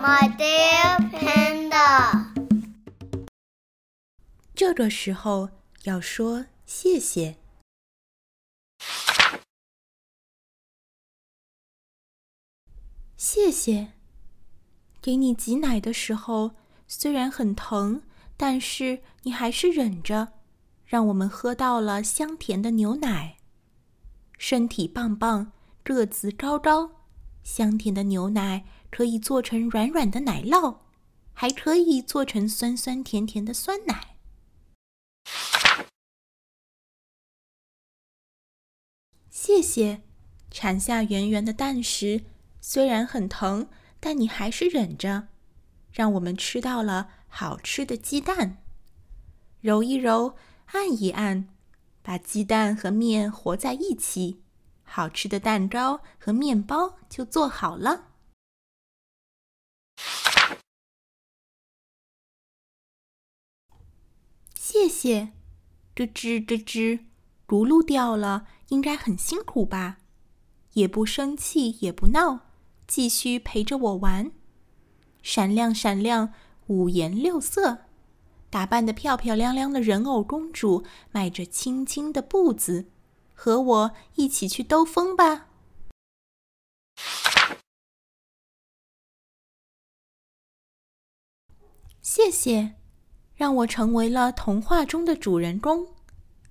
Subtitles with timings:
[0.00, 2.32] My dear panda。
[4.54, 5.50] 这个时候
[5.82, 7.36] 要说谢谢。
[13.16, 13.92] 谢谢。
[15.02, 16.52] 给你挤奶的时候，
[16.86, 18.02] 虽然很疼，
[18.36, 20.34] 但是你还是忍着，
[20.86, 23.38] 让我们喝到了香甜的牛奶。
[24.38, 25.50] 身体棒棒，
[25.82, 26.92] 个子高高，
[27.42, 30.78] 香甜的牛奶可以做成软软的奶酪，
[31.32, 34.16] 还可以做成酸酸甜甜的酸奶。
[39.30, 40.02] 谢谢，
[40.50, 42.24] 产下圆圆的蛋时，
[42.60, 43.68] 虽然很疼，
[44.00, 45.28] 但你还是忍着，
[45.92, 48.62] 让我们吃到了好吃的鸡蛋。
[49.60, 51.48] 揉一揉，按一按，
[52.02, 54.42] 把鸡蛋和面和在一起，
[54.82, 58.08] 好吃的蛋糕和面包就做好了。
[64.70, 65.32] 谢谢，
[65.94, 67.00] 咯吱咯吱，
[67.46, 68.46] 轱辘掉了。
[68.68, 69.96] 应该很辛苦吧？
[70.74, 72.40] 也不生气，也不闹，
[72.86, 74.30] 继续陪着我玩。
[75.22, 76.34] 闪亮闪亮，
[76.66, 77.86] 五颜六色，
[78.50, 82.90] 打扮的漂漂亮亮的人偶公主，迈着轻轻的步子，
[83.32, 85.46] 和我一起去兜风吧。
[92.02, 92.77] 谢谢，
[93.38, 95.94] 让我成为了童话中的主人公。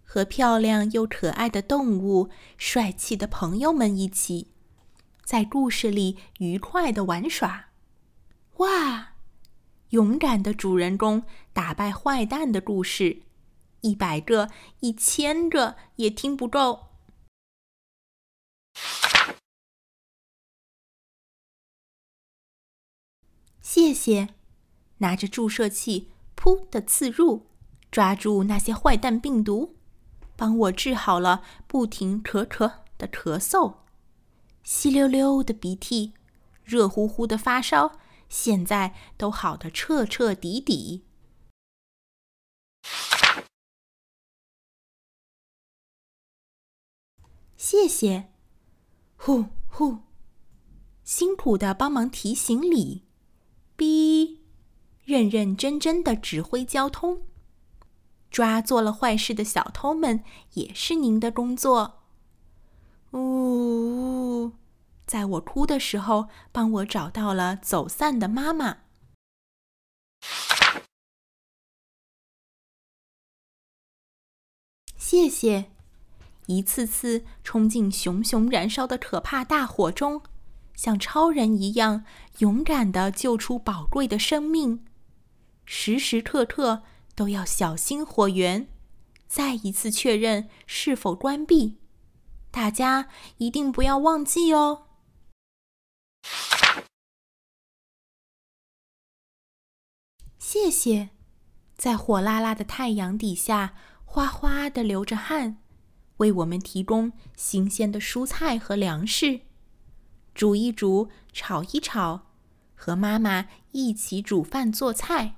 [0.06, 4.54] 和漂亮又可爱的动物、帅气的朋友们一起，
[5.26, 7.72] 在故事里愉快的玩耍。
[8.56, 9.16] 哇！
[9.90, 13.24] 勇敢的主人公打败坏蛋的故事，
[13.82, 16.88] 一百个、一千个也听不够。
[23.60, 24.30] 谢谢，
[25.00, 27.48] 拿着注射器，噗的刺入，
[27.92, 29.76] 抓住那些坏蛋病毒。
[30.36, 33.78] 帮我治好了不停咳咳的咳嗽，
[34.64, 36.14] 稀溜溜的鼻涕，
[36.64, 37.98] 热乎乎的发烧，
[38.30, 41.06] 现在都好的彻彻底底。
[47.58, 48.32] 谢谢，
[49.16, 49.98] 呼呼，
[51.04, 53.07] 辛苦的帮忙提行李，
[55.18, 57.24] 认认真真的指挥交通。
[58.30, 60.24] 抓做了坏事的小偷们
[60.54, 62.04] 也是您的工作。
[63.14, 64.52] 呜，
[65.08, 68.80] 在我哭的时候，帮我找到了走散的妈妈。
[74.98, 75.72] 谢谢，
[76.48, 80.22] 一次次冲进熊熊燃烧的可怕大火中，
[80.76, 82.04] 像超人一样
[82.40, 84.86] 勇敢的救出宝贵的生命，
[85.68, 86.82] 时时刻刻。
[87.18, 88.70] 都要小心火源，
[89.28, 91.80] 再一次确认是否关闭。
[92.52, 94.86] 大家一定不要忘记哦。
[100.38, 101.10] 谢谢，
[101.76, 103.74] 在火辣辣的太阳底下
[104.06, 105.58] 哗哗的流着汗，
[106.18, 109.42] 为我们提供新鲜的蔬菜和粮食，
[110.36, 112.28] 煮一煮，炒一炒，
[112.76, 115.37] 和妈妈一起煮饭做菜。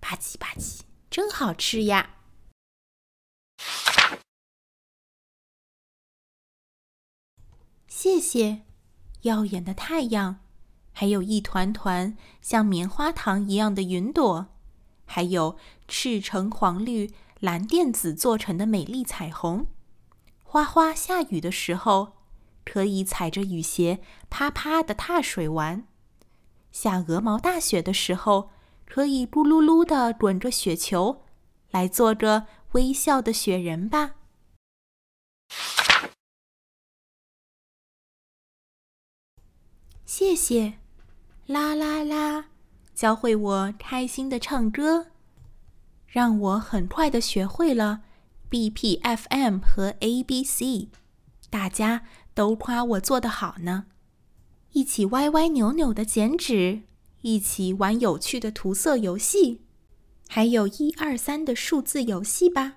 [0.00, 0.80] 吧唧吧唧，
[1.10, 2.10] 真好吃呀！
[7.88, 8.62] 谢谢，
[9.22, 10.40] 耀眼的太阳，
[10.92, 14.54] 还有一团团像棉花糖一样的云朵，
[15.04, 15.58] 还有
[15.88, 19.66] 赤橙黄绿蓝靛紫做成的美丽彩虹。
[20.42, 22.12] 哗哗下雨的时候，
[22.64, 25.84] 可以踩着雨鞋啪啪的踏水玩；
[26.70, 28.50] 下鹅毛大雪的时候。
[28.86, 31.22] 可以咕噜噜的滚着雪球，
[31.70, 34.14] 来做个微笑的雪人吧。
[40.04, 40.74] 谢谢，
[41.46, 42.46] 啦啦啦，
[42.94, 45.08] 教会我开心的唱歌，
[46.06, 48.02] 让我很快的学会了
[48.48, 50.88] B P F M 和 A B C，
[51.50, 53.86] 大家都夸我做的好呢。
[54.72, 56.82] 一起歪歪扭扭的剪纸。
[57.26, 59.60] 一起玩有趣的涂色游戏，
[60.28, 62.76] 还有一二三的数字游戏吧。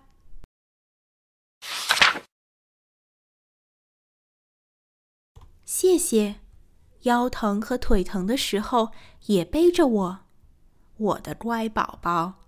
[5.63, 6.37] 谢谢，
[7.01, 8.91] 腰疼和腿疼的时候
[9.27, 10.19] 也背着我，
[10.97, 12.39] 我的乖宝宝。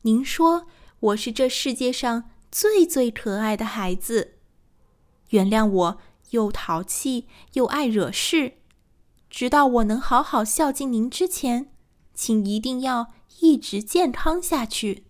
[0.00, 0.66] 您说
[0.98, 4.38] 我是这世界上最最可爱的孩子，
[5.28, 6.00] 原谅我
[6.30, 8.60] 又淘气又爱惹事。
[9.36, 11.72] 直到我能好好孝敬您之前，
[12.14, 15.06] 请一定要一直健康下去。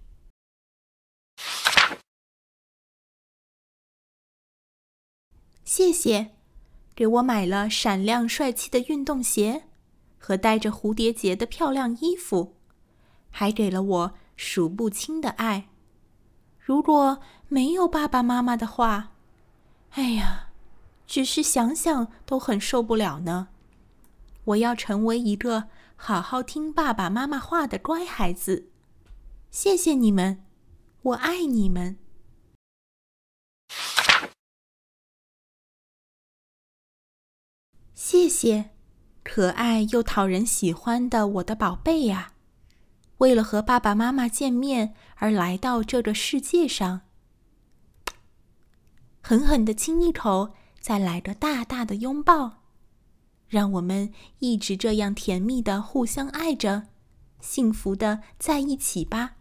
[5.63, 6.31] 谢谢，
[6.95, 9.65] 给我买了闪亮帅气的运动鞋
[10.19, 12.57] 和带着蝴蝶结的漂亮衣服，
[13.31, 15.69] 还给了我数不清的爱。
[16.59, 19.13] 如果没有爸爸妈妈的话，
[19.91, 20.49] 哎呀，
[21.07, 23.49] 只是想想都很受不了呢。
[24.45, 28.71] 我要成为一个好好听爸爸妈妈话的乖孩子。
[29.51, 30.45] 谢谢你们，
[31.03, 31.99] 我爱你们。
[37.95, 38.71] 谢谢，
[39.23, 42.35] 可爱又讨人喜欢的我的宝贝呀！
[43.19, 47.03] 为了和爸爸妈妈见面而来到这个世界上，
[49.23, 52.64] 狠狠的亲一口，再来个大大的拥抱，
[53.55, 56.89] 让我们一直这样甜蜜的互相爱着，
[57.41, 59.37] 幸福的在一起吧。